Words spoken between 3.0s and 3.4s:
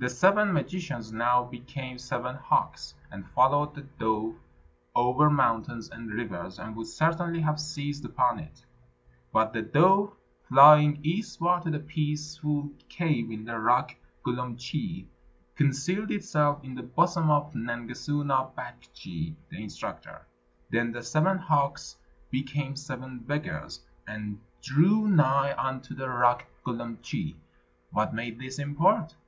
and